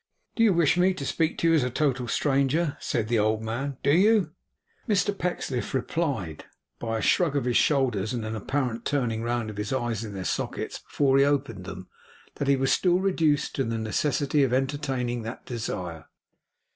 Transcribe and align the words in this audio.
'You 0.35 0.53
wish 0.55 0.77
me 0.77 0.95
to 0.95 1.05
speak 1.05 1.37
to 1.37 1.47
you 1.49 1.53
as 1.53 1.61
to 1.61 1.67
a 1.67 1.69
total 1.69 2.07
stranger,' 2.07 2.75
said 2.79 3.07
the 3.07 3.19
old 3.19 3.43
man, 3.43 3.77
'do 3.83 3.91
you?' 3.91 4.31
Mr 4.89 5.15
Pecksniff 5.15 5.75
replied, 5.75 6.45
by 6.79 6.97
a 6.97 7.01
shrug 7.03 7.35
of 7.35 7.45
his 7.45 7.57
shoulders 7.57 8.11
and 8.11 8.25
an 8.25 8.35
apparent 8.35 8.83
turning 8.83 9.21
round 9.21 9.51
of 9.51 9.57
his 9.57 9.71
eyes 9.71 10.03
in 10.03 10.15
their 10.15 10.25
sockets 10.25 10.79
before 10.79 11.19
he 11.19 11.23
opened 11.23 11.65
them, 11.65 11.87
that 12.37 12.47
he 12.47 12.55
was 12.55 12.71
still 12.71 12.99
reduced 12.99 13.53
to 13.53 13.63
the 13.63 13.77
necessity 13.77 14.41
of 14.41 14.53
entertaining 14.53 15.21
that 15.21 15.45
desire. 15.45 16.05